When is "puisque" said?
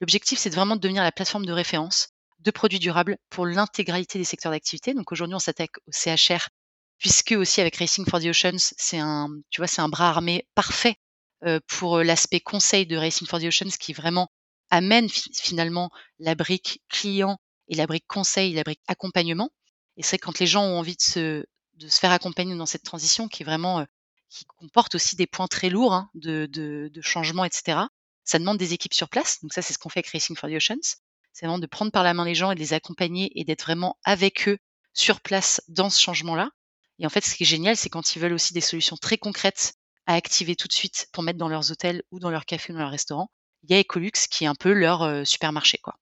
6.98-7.32